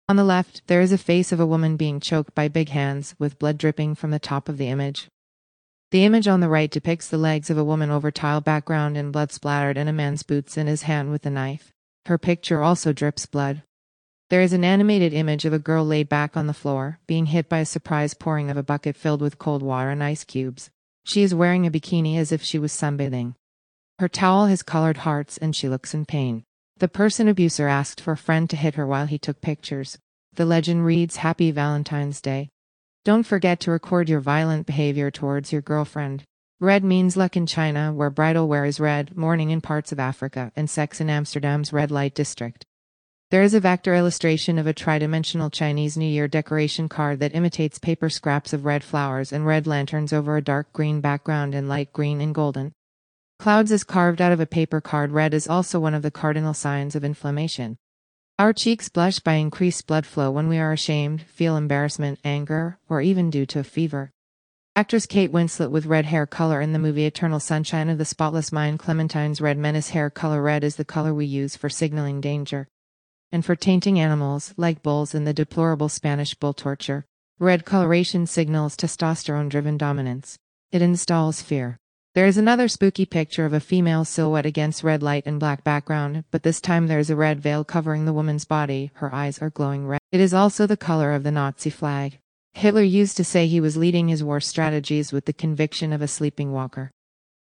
On 0.09 0.15
the 0.15 0.25
left, 0.25 0.63
there 0.69 0.81
is 0.81 0.93
a 0.93 0.99
face 0.99 1.33
of 1.33 1.41
a 1.41 1.47
woman 1.47 1.77
being 1.77 1.99
choked 1.99 2.33
by 2.35 2.47
big 2.47 2.69
hands, 2.69 3.17
with 3.19 3.41
blood 3.41 3.59
dripping 3.59 3.97
from 3.97 4.13
the 4.13 4.21
top 4.21 4.49
of 4.49 4.57
the 4.57 4.69
image. 4.69 5.09
The 5.91 6.05
image 6.05 6.29
on 6.29 6.41
the 6.41 6.49
right 6.49 6.71
depicts 6.71 7.09
the 7.09 7.19
legs 7.19 7.51
of 7.51 7.59
a 7.59 7.65
woman 7.65 7.91
over 7.91 8.11
tile 8.13 8.41
background 8.41 8.97
and 8.97 9.13
blood 9.13 9.33
splattered 9.33 9.77
and 9.77 9.89
a 9.89 9.93
man's 9.93 10.23
boots 10.23 10.57
in 10.57 10.69
his 10.69 10.83
hand 10.83 11.11
with 11.11 11.27
a 11.27 11.31
knife. 11.31 11.73
Her 12.07 12.19
picture 12.19 12.63
also 12.63 12.93
drips 12.93 13.27
blood. 13.27 13.65
There 14.31 14.41
is 14.41 14.53
an 14.53 14.63
animated 14.63 15.13
image 15.13 15.45
of 15.45 15.53
a 15.53 15.59
girl 15.59 15.85
laid 15.85 16.09
back 16.09 16.37
on 16.37 16.47
the 16.47 16.55
floor, 16.55 17.01
being 17.09 17.27
hit 17.27 17.49
by 17.49 17.59
a 17.59 17.67
surprise 17.67 18.15
pouring 18.15 18.49
of 18.49 18.57
a 18.57 18.63
bucket 18.63 18.97
filled 18.97 19.21
with 19.21 19.41
cold 19.41 19.61
water 19.61 19.91
and 19.91 20.05
ice 20.05 20.23
cubes. 20.23 20.71
She 21.05 21.23
is 21.23 21.35
wearing 21.35 21.67
a 21.67 21.71
bikini 21.71 22.17
as 22.17 22.31
if 22.31 22.43
she 22.43 22.61
was 22.61 22.73
sunbathing. 22.73 23.35
Her 23.99 24.09
towel 24.09 24.47
has 24.47 24.63
colored 24.63 24.99
hearts 24.99 25.37
and 25.37 25.55
she 25.55 25.69
looks 25.69 25.95
in 25.95 26.07
pain. 26.07 26.45
The 26.77 26.87
person 26.87 27.27
abuser 27.27 27.67
asked 27.67 28.01
for 28.01 28.13
a 28.13 28.17
friend 28.17 28.49
to 28.51 28.57
hit 28.57 28.77
her 28.77 28.87
while 28.87 29.07
he 29.07 29.19
took 29.19 29.41
pictures. 29.41 29.99
The 30.33 30.45
legend 30.45 30.85
reads 30.85 31.17
Happy 31.17 31.51
Valentine's 31.51 32.21
Day. 32.21 32.51
Don't 33.05 33.27
forget 33.27 33.59
to 33.61 33.73
record 33.73 34.09
your 34.09 34.21
violent 34.21 34.65
behavior 34.65 35.11
towards 35.11 35.51
your 35.51 35.63
girlfriend. 35.63 36.23
Red 36.61 36.85
means 36.85 37.19
luck 37.19 37.37
in 37.37 37.45
China, 37.45 37.93
where 37.93 38.09
bridal 38.09 38.49
wear 38.49 38.65
is 38.65 38.81
red, 38.81 39.15
mourning 39.15 39.51
in 39.51 39.61
parts 39.61 39.93
of 39.93 40.01
Africa, 40.01 40.53
and 40.57 40.71
sex 40.71 41.03
in 41.03 41.11
Amsterdam's 41.11 41.71
red 41.71 41.91
light 41.91 42.15
district. 42.15 42.65
There 43.31 43.43
is 43.43 43.53
a 43.53 43.61
vector 43.61 43.95
illustration 43.95 44.59
of 44.59 44.67
a 44.67 44.73
tridimensional 44.73 45.53
Chinese 45.53 45.99
New 45.99 46.07
Year 46.07 46.29
decoration 46.29 46.89
card 46.89 47.21
that 47.21 47.35
imitates 47.35 47.79
paper 47.79 48.09
scraps 48.09 48.55
of 48.55 48.65
red 48.65 48.83
flowers 48.83 49.35
and 49.35 49.45
red 49.45 49.67
lanterns 49.67 50.15
over 50.15 50.35
a 50.35 50.43
dark 50.43 50.73
green 50.73 51.03
background 51.03 51.55
in 51.55 51.69
light 51.69 51.93
green 51.93 52.23
and 52.23 52.35
golden. 52.35 52.73
Clouds 53.39 53.71
is 53.71 53.85
carved 53.85 54.23
out 54.23 54.33
of 54.33 54.41
a 54.41 54.47
paper 54.47 54.81
card. 54.81 55.13
Red 55.13 55.35
is 55.35 55.47
also 55.47 55.79
one 55.79 55.93
of 55.93 56.01
the 56.01 56.11
cardinal 56.11 56.55
signs 56.55 56.97
of 56.97 57.05
inflammation. 57.05 57.77
Our 58.39 58.55
cheeks 58.55 58.89
blush 58.89 59.19
by 59.19 59.35
increased 59.35 59.87
blood 59.87 60.07
flow 60.07 60.31
when 60.31 60.49
we 60.49 60.57
are 60.57 60.73
ashamed, 60.73 61.21
feel 61.21 61.59
embarrassment, 61.59 62.19
anger, 62.25 62.79
or 62.89 63.03
even 63.03 63.29
due 63.29 63.45
to 63.45 63.59
a 63.59 63.65
fever. 63.65 64.11
Actress 64.77 65.07
Kate 65.07 65.33
Winslet 65.33 65.71
with 65.71 65.87
red 65.87 66.05
hair 66.05 66.27
color 66.27 66.61
in 66.61 66.75
the 66.75 66.79
movie 66.79 67.07
Eternal 67.07 67.41
Sunshine 67.41 67.89
of 67.89 67.97
the 67.97 68.05
Spotless 68.05 68.53
Mind 68.53 68.79
Clementine's 68.79 69.41
red 69.41 69.57
menace 69.57 69.89
hair 69.89 70.11
color 70.11 70.43
red 70.43 70.63
is 70.63 70.77
the 70.77 70.85
color 70.85 71.15
we 71.15 71.25
use 71.25 71.57
for 71.57 71.71
signaling 71.71 72.21
danger. 72.21 72.69
And 73.33 73.43
for 73.43 73.57
tainting 73.57 73.99
animals, 73.99 74.53
like 74.59 74.83
bulls 74.83 75.15
in 75.15 75.25
the 75.25 75.33
deplorable 75.33 75.89
Spanish 75.89 76.35
bull 76.35 76.53
torture, 76.53 77.07
red 77.39 77.65
coloration 77.65 78.27
signals 78.27 78.77
testosterone-driven 78.77 79.79
dominance. 79.79 80.37
It 80.71 80.83
installs 80.83 81.41
fear. 81.41 81.79
There 82.15 82.27
is 82.27 82.37
another 82.37 82.69
spooky 82.69 83.07
picture 83.07 83.47
of 83.47 83.55
a 83.55 83.61
female 83.61 84.05
silhouette 84.05 84.45
against 84.45 84.85
red 84.85 85.03
light 85.03 85.23
and 85.25 85.41
black 85.41 85.65
background, 85.65 86.25
but 86.31 86.43
this 86.43 86.61
time 86.61 86.87
there 86.87 86.99
is 86.99 87.09
a 87.09 87.17
red 87.17 87.41
veil 87.41 87.65
covering 87.65 88.05
the 88.05 88.13
woman's 88.13 88.45
body. 88.45 88.91
Her 88.97 89.15
eyes 89.15 89.41
are 89.41 89.49
glowing 89.49 89.87
red. 89.87 90.01
It 90.13 90.21
is 90.21 90.35
also 90.35 90.67
the 90.67 90.77
color 90.77 91.15
of 91.15 91.23
the 91.23 91.31
Nazi 91.31 91.71
flag. 91.71 92.19
Hitler 92.57 92.83
used 92.83 93.19
to 93.19 93.25
say 93.25 93.47
he 93.47 93.61
was 93.61 93.77
leading 93.77 94.09
his 94.09 94.25
war 94.25 94.41
strategies 94.41 95.13
with 95.13 95.27
the 95.27 95.35
conviction 95.35 95.93
of 95.93 96.01
a 96.01 96.09
sleeping 96.09 96.53
walker. 96.53 96.91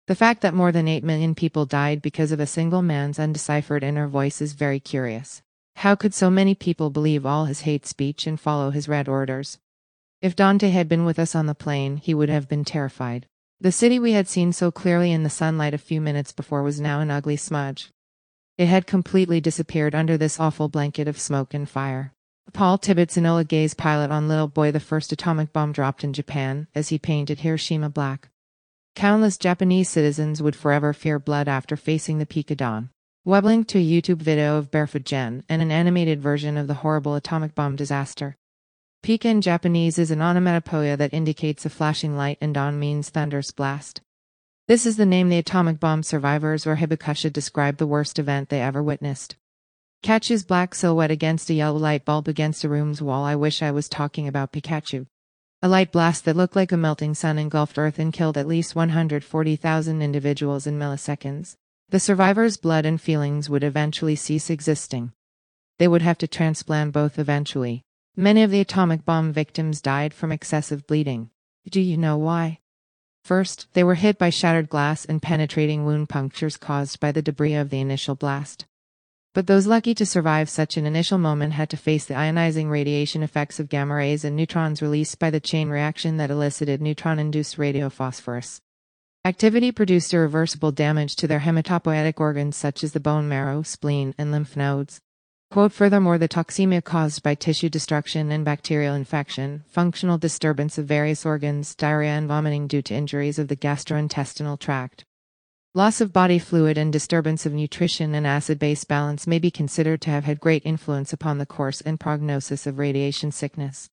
The 0.07 0.15
fact 0.15 0.41
that 0.41 0.55
more 0.55 0.71
than 0.71 0.87
8 0.87 1.03
million 1.03 1.35
people 1.35 1.67
died 1.67 2.01
because 2.01 2.31
of 2.31 2.39
a 2.39 2.47
single 2.47 2.81
man's 2.81 3.19
undeciphered 3.19 3.83
inner 3.83 4.07
voice 4.07 4.41
is 4.41 4.53
very 4.53 4.79
curious. 4.79 5.43
How 5.75 5.93
could 5.93 6.15
so 6.15 6.31
many 6.31 6.55
people 6.55 6.89
believe 6.89 7.23
all 7.23 7.45
his 7.45 7.61
hate 7.61 7.85
speech 7.85 8.25
and 8.25 8.39
follow 8.39 8.71
his 8.71 8.89
red 8.89 9.07
orders? 9.07 9.59
If 10.23 10.35
Dante 10.35 10.71
had 10.71 10.89
been 10.89 11.05
with 11.05 11.19
us 11.19 11.35
on 11.35 11.45
the 11.45 11.53
plane, 11.53 11.97
he 11.97 12.15
would 12.15 12.29
have 12.29 12.49
been 12.49 12.65
terrified. 12.65 13.27
The 13.61 13.71
city 13.71 13.99
we 13.99 14.13
had 14.13 14.27
seen 14.27 14.53
so 14.53 14.71
clearly 14.71 15.11
in 15.11 15.21
the 15.21 15.29
sunlight 15.29 15.75
a 15.75 15.77
few 15.77 16.01
minutes 16.01 16.31
before 16.31 16.63
was 16.63 16.81
now 16.81 16.99
an 16.99 17.11
ugly 17.11 17.37
smudge. 17.37 17.91
It 18.57 18.65
had 18.65 18.87
completely 18.87 19.39
disappeared 19.39 19.93
under 19.93 20.17
this 20.17 20.39
awful 20.39 20.67
blanket 20.67 21.07
of 21.07 21.19
smoke 21.19 21.53
and 21.53 21.69
fire. 21.69 22.14
Paul 22.53 22.77
Tibbets 22.77 23.17
Enola 23.17 23.45
Gay's 23.45 23.73
pilot 23.73 24.11
on 24.11 24.27
Little 24.27 24.47
Boy 24.47 24.71
the 24.71 24.79
first 24.79 25.11
atomic 25.11 25.51
bomb 25.51 25.73
dropped 25.73 26.03
in 26.03 26.13
Japan 26.13 26.67
as 26.73 26.89
he 26.89 26.97
painted 26.97 27.39
Hiroshima 27.39 27.89
black. 27.89 28.29
Countless 28.95 29.37
Japanese 29.37 29.89
citizens 29.89 30.41
would 30.41 30.55
forever 30.55 30.93
fear 30.93 31.19
blood 31.19 31.49
after 31.49 31.75
facing 31.75 32.17
the 32.17 32.25
pika 32.25 32.55
don. 32.55 32.89
Weblink 33.27 33.67
to 33.67 33.79
a 33.79 33.81
YouTube 33.81 34.21
video 34.21 34.57
of 34.57 34.71
Barefoot 34.71 35.03
Gen 35.03 35.43
and 35.49 35.61
an 35.61 35.71
animated 35.71 36.21
version 36.21 36.57
of 36.57 36.67
the 36.67 36.75
horrible 36.75 37.15
atomic 37.15 37.55
bomb 37.55 37.75
disaster. 37.75 38.37
Pika 39.03 39.25
in 39.25 39.41
Japanese 39.41 39.99
is 39.99 40.11
an 40.11 40.21
onomatopoeia 40.21 40.95
that 40.95 41.13
indicates 41.13 41.65
a 41.65 41.69
flashing 41.69 42.15
light 42.15 42.37
and 42.39 42.53
don 42.53 42.79
means 42.79 43.09
thunderous 43.09 43.51
blast. 43.51 44.01
This 44.67 44.85
is 44.85 44.97
the 44.97 45.05
name 45.05 45.29
the 45.29 45.37
atomic 45.37 45.79
bomb 45.79 46.03
survivors 46.03 46.65
or 46.65 46.77
Hibakusha 46.77 47.33
describe 47.33 47.77
the 47.77 47.85
worst 47.85 48.17
event 48.17 48.49
they 48.49 48.61
ever 48.61 48.81
witnessed. 48.81 49.35
Catches 50.05 50.43
black 50.43 50.75
silhouette 50.75 51.09
against 51.09 51.49
a 51.49 51.55
yellow 51.55 51.79
light 51.79 52.05
bulb 52.05 52.27
against 52.27 52.63
a 52.63 52.69
room's 52.69 53.01
wall. 53.01 53.23
I 53.23 53.35
wish 53.35 53.63
I 53.63 53.71
was 53.71 53.89
talking 53.89 54.27
about 54.27 54.51
Pikachu. 54.51 55.07
A 55.63 55.67
light 55.67 55.91
blast 55.91 56.25
that 56.25 56.35
looked 56.35 56.55
like 56.55 56.71
a 56.71 56.77
melting 56.77 57.15
sun 57.15 57.39
engulfed 57.39 57.79
Earth 57.79 57.97
and 57.97 58.13
killed 58.13 58.37
at 58.37 58.47
least 58.47 58.75
140,000 58.75 60.01
individuals 60.03 60.67
in 60.67 60.77
milliseconds. 60.77 61.55
The 61.89 61.99
survivors' 61.99 62.55
blood 62.55 62.85
and 62.85 63.01
feelings 63.01 63.49
would 63.49 63.63
eventually 63.63 64.15
cease 64.15 64.51
existing. 64.51 65.11
They 65.79 65.87
would 65.87 66.03
have 66.03 66.19
to 66.19 66.27
transplant 66.27 66.93
both 66.93 67.17
eventually. 67.17 67.81
Many 68.15 68.43
of 68.43 68.51
the 68.51 68.59
atomic 68.59 69.05
bomb 69.05 69.33
victims 69.33 69.81
died 69.81 70.13
from 70.13 70.31
excessive 70.31 70.85
bleeding. 70.85 71.31
Do 71.67 71.81
you 71.81 71.97
know 71.97 72.15
why? 72.15 72.59
First, 73.23 73.73
they 73.73 73.83
were 73.83 73.95
hit 73.95 74.19
by 74.19 74.29
shattered 74.29 74.69
glass 74.69 75.03
and 75.03 75.19
penetrating 75.19 75.83
wound 75.83 76.09
punctures 76.09 76.57
caused 76.57 76.99
by 76.99 77.11
the 77.11 77.23
debris 77.23 77.55
of 77.55 77.71
the 77.71 77.79
initial 77.79 78.13
blast. 78.13 78.67
But 79.35 79.47
those 79.47 79.67
lucky 79.67 79.93
to 79.95 80.05
survive 80.05 80.49
such 80.49 80.77
an 80.77 80.85
initial 80.85 81.17
moment 81.17 81.51
had 81.51 81.69
to 81.71 81.77
face 81.77 82.05
the 82.05 82.13
ionizing 82.13 82.69
radiation 82.69 83.21
effects 83.21 83.59
of 83.59 83.67
gamma 83.67 83.95
rays 83.95 84.23
and 84.23 84.33
neutrons 84.33 84.81
released 84.81 85.19
by 85.19 85.29
the 85.29 85.41
chain 85.41 85.67
reaction 85.67 86.15
that 86.15 86.31
elicited 86.31 86.81
neutron-induced 86.81 87.57
radiophosphorus. 87.57 88.61
Activity 89.25 89.73
produced 89.73 90.13
irreversible 90.13 90.71
damage 90.71 91.17
to 91.17 91.27
their 91.27 91.41
hematopoietic 91.41 92.17
organs 92.17 92.55
such 92.55 92.81
as 92.81 92.93
the 92.93 93.01
bone 93.01 93.27
marrow, 93.27 93.61
spleen, 93.61 94.15
and 94.17 94.31
lymph 94.31 94.55
nodes. 94.55 95.01
Quote, 95.51 95.73
furthermore, 95.73 96.17
the 96.17 96.29
toxemia 96.29 96.81
caused 96.81 97.21
by 97.21 97.35
tissue 97.35 97.67
destruction 97.67 98.31
and 98.31 98.45
bacterial 98.45 98.95
infection, 98.95 99.65
functional 99.67 100.17
disturbance 100.17 100.77
of 100.77 100.85
various 100.85 101.25
organs, 101.25 101.75
diarrhea 101.75 102.11
and 102.11 102.29
vomiting 102.29 102.67
due 102.67 102.81
to 102.83 102.95
injuries 102.95 103.37
of 103.37 103.49
the 103.49 103.57
gastrointestinal 103.57 104.57
tract. 104.57 105.03
Loss 105.77 105.99
of 105.99 106.13
body 106.13 106.39
fluid 106.39 106.77
and 106.77 106.89
disturbance 106.93 107.45
of 107.45 107.51
nutrition 107.51 108.15
and 108.15 108.25
acid-base 108.25 108.85
balance 108.85 109.27
may 109.27 109.39
be 109.39 109.51
considered 109.51 109.99
to 109.99 110.09
have 110.09 110.23
had 110.23 110.39
great 110.39 110.65
influence 110.65 111.11
upon 111.11 111.37
the 111.37 111.45
course 111.45 111.81
and 111.81 111.99
prognosis 111.99 112.65
of 112.65 112.79
radiation 112.79 113.29
sickness. 113.29 113.89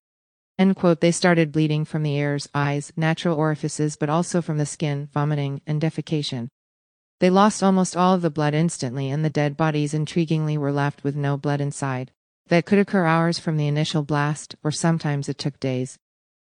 End 0.57 0.77
quote. 0.77 1.01
They 1.01 1.11
started 1.11 1.51
bleeding 1.51 1.83
from 1.83 2.03
the 2.03 2.15
ears, 2.15 2.47
eyes, 2.55 2.93
natural 2.95 3.37
orifices, 3.37 3.97
but 3.97 4.07
also 4.07 4.41
from 4.41 4.59
the 4.59 4.65
skin, 4.65 5.09
vomiting, 5.13 5.59
and 5.67 5.81
defecation. 5.81 6.47
They 7.19 7.29
lost 7.29 7.61
almost 7.61 7.97
all 7.97 8.13
of 8.13 8.21
the 8.21 8.29
blood 8.29 8.53
instantly, 8.53 9.09
and 9.09 9.25
the 9.25 9.29
dead 9.29 9.57
bodies 9.57 9.93
intriguingly 9.93 10.57
were 10.57 10.71
left 10.71 11.03
with 11.03 11.17
no 11.17 11.35
blood 11.35 11.59
inside. 11.59 12.13
That 12.47 12.65
could 12.65 12.79
occur 12.79 13.03
hours 13.03 13.39
from 13.39 13.57
the 13.57 13.67
initial 13.67 14.03
blast, 14.03 14.55
or 14.63 14.71
sometimes 14.71 15.27
it 15.27 15.37
took 15.37 15.59
days. 15.59 15.99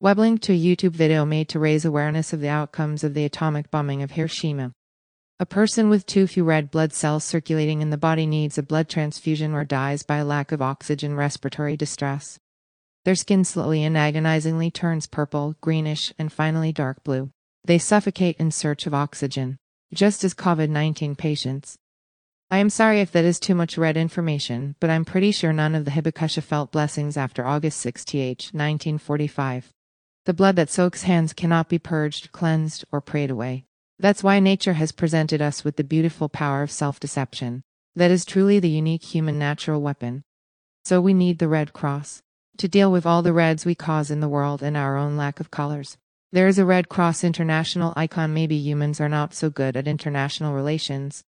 Web 0.01 0.19
Weblink 0.19 0.43
to 0.43 0.53
a 0.53 0.59
YouTube 0.59 0.93
video 0.93 1.25
made 1.25 1.49
to 1.49 1.59
raise 1.59 1.87
awareness 1.87 2.35
of 2.35 2.41
the 2.41 2.51
outcomes 2.51 3.03
of 3.03 3.15
the 3.15 3.25
atomic 3.25 3.71
bombing 3.71 4.03
of 4.03 4.11
Hiroshima. 4.11 4.75
A 5.41 5.47
person 5.47 5.91
with 5.91 6.07
too 6.07 6.29
few 6.29 6.45
red 6.45 6.71
blood 6.71 6.93
cells 6.93 7.25
circulating 7.25 7.83
in 7.83 7.91
the 7.91 7.97
body 7.97 8.25
needs 8.25 8.57
a 8.57 8.63
blood 8.63 8.89
transfusion 8.89 9.53
or 9.53 9.65
dies 9.65 10.05
by 10.05 10.23
lack 10.23 10.53
of 10.53 10.63
oxygen 10.63 11.17
respiratory 11.17 11.77
distress. 11.77 12.39
Their 13.05 13.17
skin 13.17 13.45
slowly 13.45 13.83
and 13.83 13.99
agonizingly 13.99 14.71
turns 14.71 15.09
purple, 15.09 15.57
greenish, 15.61 16.13
and 16.21 16.33
finally 16.33 16.71
dark 16.71 17.03
blue. 17.03 17.31
They 17.65 17.79
suffocate 17.79 18.37
in 18.39 18.53
search 18.53 18.87
of 18.87 18.95
oxygen 18.95 19.59
just 19.93 20.23
as 20.23 20.35
COVID 20.35 20.71
19 20.71 21.17
patients. 21.17 21.79
I 22.49 22.59
am 22.59 22.71
sorry 22.71 23.01
if 23.01 23.11
that 23.11 23.25
is 23.25 23.41
too 23.41 23.57
much 23.57 23.77
red 23.77 23.97
information, 23.97 24.77
but 24.79 24.89
I'm 24.89 25.05
pretty 25.05 25.33
sure 25.33 25.53
none 25.53 25.75
of 25.75 25.85
the 25.85 25.91
Hibakusha 25.91 26.45
felt 26.45 26.71
blessings 26.71 27.17
after 27.17 27.45
August 27.45 27.81
6, 27.81 28.05
th 28.05 28.53
1945. 28.53 29.73
The 30.27 30.33
blood 30.33 30.55
that 30.55 30.71
soaks 30.71 31.03
hands 31.03 31.33
cannot 31.33 31.69
be 31.69 31.81
purged, 31.81 32.31
cleansed, 32.31 32.85
or 32.93 33.01
prayed 33.01 33.33
away. 33.33 33.65
That's 33.99 34.25
why 34.25 34.41
nature 34.41 34.73
has 34.73 34.93
presented 34.93 35.41
us 35.41 35.63
with 35.63 35.77
the 35.77 35.85
beautiful 35.85 36.29
power 36.29 36.63
of 36.63 36.71
self 36.71 36.99
deception. 36.99 37.63
That 37.95 38.11
is 38.11 38.25
truly 38.25 38.59
the 38.59 38.69
unique 38.69 39.05
human 39.05 39.39
natural 39.39 39.81
weapon. 39.81 40.25
So 40.85 41.01
we 41.01 41.15
need 41.15 41.39
the 41.39 41.49
Red 41.49 41.73
Cross 41.73 42.23
to 42.59 42.69
deal 42.69 42.91
with 42.91 43.07
all 43.07 43.23
the 43.23 43.33
reds 43.33 43.65
we 43.65 43.75
cause 43.75 44.11
in 44.11 44.21
the 44.21 44.29
world 44.29 44.63
and 44.63 44.77
our 44.77 44.97
own 44.97 45.17
lack 45.17 45.41
of 45.41 45.51
colors. 45.51 45.97
There 46.33 46.49
is 46.49 46.59
a 46.59 46.65
Red 46.65 46.89
Cross 46.89 47.23
International 47.23 47.93
icon. 47.97 48.35
Maybe 48.35 48.57
humans 48.57 49.01
are 49.01 49.09
not 49.09 49.35
so 49.35 49.51
good 49.51 49.77
at 49.77 49.87
international 49.87 50.53
relations. 50.53 51.23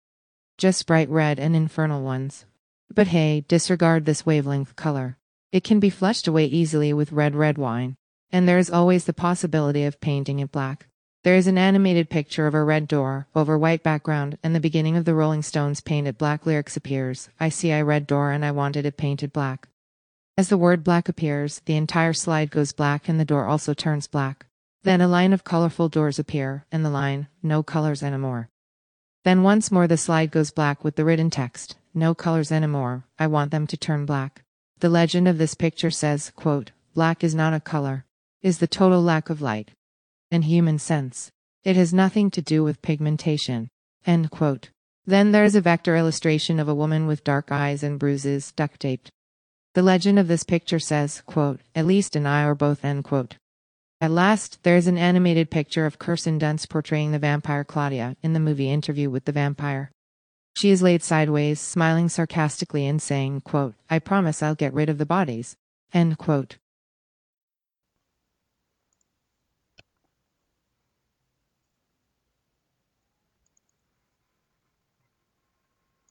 Just 0.57 0.87
bright 0.87 1.11
red 1.11 1.39
and 1.39 1.55
infernal 1.55 2.03
ones. 2.03 2.47
But 2.93 3.09
hey, 3.09 3.45
disregard 3.47 4.07
this 4.07 4.25
wavelength 4.25 4.77
color. 4.77 5.19
It 5.53 5.65
can 5.65 5.81
be 5.81 5.91
flushed 5.91 6.27
away 6.27 6.47
easily 6.47 6.93
with 6.93 7.13
red 7.13 7.35
red 7.35 7.59
wine. 7.59 7.97
And 8.33 8.49
there 8.49 8.59
is 8.59 8.71
always 8.71 9.05
the 9.05 9.13
possibility 9.13 9.85
of 9.85 10.01
painting 10.01 10.41
it 10.41 10.51
black. 10.51 10.87
There 11.25 11.37
is 11.37 11.47
an 11.47 11.57
animated 11.57 12.11
picture 12.11 12.47
of 12.47 12.53
a 12.53 12.63
red 12.63 12.87
door 12.87 13.29
over 13.35 13.57
white 13.57 13.83
background, 13.83 14.37
and 14.43 14.55
the 14.55 14.61
beginning 14.61 14.95
of 14.95 15.07
the 15.07 15.15
Rolling 15.15 15.41
Stones 15.41 15.81
painted 15.81 16.19
black 16.19 16.45
lyrics 16.45 16.77
appears. 16.77 17.31
I 17.41 17.49
see 17.49 17.71
a 17.71 17.83
red 17.83 18.07
door 18.07 18.31
and 18.31 18.45
I 18.45 18.51
wanted 18.51 18.85
it 18.85 18.99
painted 18.99 19.33
black. 19.33 19.69
As 20.37 20.51
the 20.51 20.59
word 20.59 20.85
black 20.85 21.09
appears, 21.09 21.63
the 21.65 21.77
entire 21.77 22.13
slide 22.13 22.51
goes 22.51 22.75
black 22.75 23.09
and 23.09 23.19
the 23.19 23.25
door 23.25 23.47
also 23.47 23.73
turns 23.73 24.07
black. 24.07 24.45
Then 24.83 25.01
a 25.01 25.09
line 25.09 25.33
of 25.33 25.45
colorful 25.45 25.89
doors 25.89 26.19
appear, 26.19 26.67
and 26.71 26.85
the 26.85 26.91
line, 26.91 27.29
no 27.43 27.63
colors 27.63 28.03
anymore. 28.03 28.51
Then 29.25 29.43
once 29.43 29.73
more 29.73 29.87
the 29.87 29.97
slide 29.97 30.31
goes 30.31 30.51
black 30.51 30.85
with 30.85 30.97
the 30.97 31.07
written 31.07 31.31
text, 31.31 31.77
no 31.95 32.15
colors 32.15 32.53
anymore, 32.53 33.07
I 33.19 33.29
want 33.29 33.51
them 33.51 33.67
to 33.69 33.79
turn 33.79 34.05
black. 34.05 34.43
The 34.81 34.91
legend 34.91 35.27
of 35.27 35.39
this 35.39 35.55
picture 35.55 35.91
says, 35.91 36.33
quote, 36.37 36.73
black 36.93 37.25
is 37.25 37.35
not 37.35 37.55
a 37.55 37.61
color, 37.61 38.05
is 38.43 38.59
the 38.59 38.67
total 38.67 39.01
lack 39.01 39.31
of 39.31 39.41
light 39.41 39.71
and 40.35 40.45
human 40.45 40.81
sense. 40.81 41.31
It 41.63 41.77
has 41.77 41.95
nothing 41.95 42.29
to 42.33 42.43
do 42.43 42.65
with 42.65 42.83
pigmentation. 42.83 43.69
End 44.05 44.33
quote. 44.33 44.71
Then 45.07 45.31
there's 45.31 45.55
a 45.55 45.61
vector 45.61 45.97
illustration 45.97 46.59
of 46.59 46.69
a 46.69 46.75
woman 46.75 47.07
with 47.07 47.23
dark 47.23 47.53
eyes 47.53 47.85
and 47.85 48.01
bruises 48.01 48.51
duct 48.51 48.81
taped. 48.81 49.11
The 49.75 49.83
legend 49.83 50.19
of 50.19 50.27
this 50.27 50.43
picture 50.43 50.81
says, 50.81 51.23
quote, 51.25 51.61
at 51.73 51.87
least 51.87 52.17
an 52.17 52.27
eye 52.27 52.45
or 52.45 52.57
both, 52.57 52.85
end 52.85 53.05
quote. 53.05 53.37
At 54.01 54.11
last, 54.11 54.59
there's 54.65 54.89
an 54.89 54.99
animated 54.99 55.53
picture 55.53 55.87
of 55.87 56.01
Kirsten 56.01 56.41
Dunst 56.41 56.69
portraying 56.69 57.13
the 57.13 57.21
vampire 57.21 57.63
Claudia 57.63 58.17
in 58.21 58.33
the 58.33 58.41
movie 58.41 58.71
Interview 58.71 59.11
with 59.11 59.27
the 59.27 59.33
Vampire. 59.33 59.93
She 60.57 60.71
is 60.71 60.83
laid 60.83 61.05
sideways, 61.05 61.61
smiling 61.61 62.09
sarcastically 62.09 62.89
and 62.89 63.01
saying, 63.01 63.43
quote, 63.43 63.75
I 63.89 64.01
promise 64.01 64.43
I'll 64.43 64.57
get 64.57 64.75
rid 64.75 64.89
of 64.89 64.99
the 64.99 65.07
bodies. 65.07 65.55
End 65.93 66.19
quote. 66.19 66.57